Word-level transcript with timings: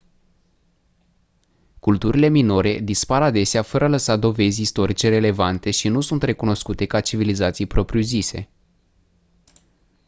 culturile 1.79 2.27
minore 2.29 2.79
dispar 2.79 3.21
adesea 3.21 3.61
fără 3.61 3.83
a 3.83 3.87
lăsa 3.87 4.15
dovezi 4.15 4.61
istorice 4.61 5.09
relevante 5.09 5.71
și 5.71 5.87
nu 5.87 6.01
sunt 6.01 6.23
recunoscute 6.23 6.85
ca 6.85 6.99
civilizații 7.01 7.65
propriu-zise 7.67 8.49